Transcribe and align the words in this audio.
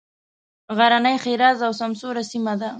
غرنۍ 0.77 1.15
ښېرازه 1.23 1.63
او 1.67 1.73
سمسوره 1.81 2.23
سیمه 2.31 2.53
ده. 2.61 2.69